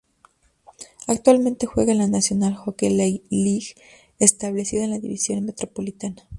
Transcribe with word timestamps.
Actualmente 1.05 1.67
juega 1.67 1.91
en 1.91 1.99
la 1.99 2.07
National 2.07 2.55
Hockey 2.55 2.89
League, 2.89 3.75
establecido 4.17 4.83
en 4.83 4.89
la 4.89 4.97
División 4.99 5.45
Metropolitana. 5.45 6.27